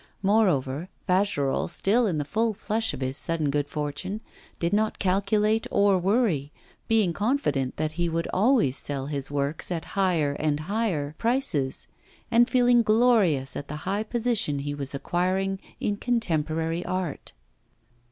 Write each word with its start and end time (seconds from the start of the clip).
Moreover, 0.23 0.89
Fagerolles, 1.07 1.69
still 1.71 2.07
in 2.07 2.17
the 2.17 2.25
full 2.25 2.55
flush 2.55 2.91
of 2.91 3.01
his 3.01 3.15
sudden 3.15 3.51
good 3.51 3.67
fortune, 3.69 4.19
did 4.57 4.73
not 4.73 4.97
calculate 4.97 5.67
or 5.69 5.99
worry, 5.99 6.51
being 6.87 7.13
confident 7.13 7.77
that 7.77 7.91
he 7.91 8.09
would 8.09 8.27
always 8.33 8.75
sell 8.75 9.05
his 9.05 9.29
works 9.29 9.69
at 9.71 9.85
higher 9.93 10.33
and 10.39 10.61
higher 10.61 11.13
prices, 11.19 11.87
and 12.31 12.49
feeling 12.49 12.81
glorious 12.81 13.55
at 13.55 13.67
the 13.67 13.75
high 13.85 14.01
position 14.01 14.57
he 14.57 14.73
was 14.73 14.95
acquiring 14.95 15.59
in 15.79 15.97
contemporary 15.97 16.83
art. 16.83 17.33